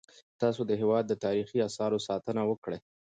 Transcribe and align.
تاسو 0.41 0.61
د 0.69 0.71
هیواد 0.81 1.05
د 1.07 1.13
تاریخي 1.25 1.59
اثارو 1.67 2.03
ساتنه 2.07 2.41
وکړئ. 2.47 2.79